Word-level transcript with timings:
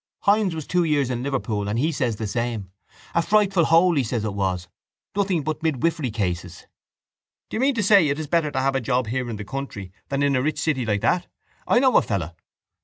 —Hynes 0.23 0.55
was 0.55 0.65
two 0.65 0.83
years 0.83 1.11
in 1.11 1.21
Liverpool 1.21 1.67
and 1.69 1.77
he 1.77 1.91
says 1.91 2.15
the 2.15 2.25
same. 2.25 2.71
A 3.13 3.21
frightful 3.21 3.65
hole 3.65 3.93
he 3.95 4.01
said 4.03 4.23
it 4.23 4.33
was. 4.33 4.67
Nothing 5.15 5.43
but 5.43 5.61
midwifery 5.61 6.09
cases. 6.09 6.65
—Do 7.51 7.57
you 7.57 7.61
mean 7.61 7.75
to 7.75 7.83
say 7.83 8.07
it 8.07 8.17
is 8.17 8.25
better 8.25 8.49
to 8.49 8.61
have 8.61 8.73
a 8.73 8.81
job 8.81 9.05
here 9.05 9.29
in 9.29 9.35
the 9.35 9.45
country 9.45 9.91
than 10.09 10.23
in 10.23 10.35
a 10.35 10.41
rich 10.41 10.59
city 10.59 10.87
like 10.87 11.01
that? 11.01 11.27
I 11.67 11.77
know 11.77 11.97
a 11.97 12.01
fellow... 12.01 12.35